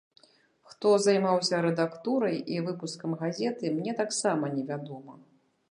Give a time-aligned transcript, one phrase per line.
[0.69, 5.13] Хто займаўся рэдактурай і выпускам газеты, мне таксама невядома.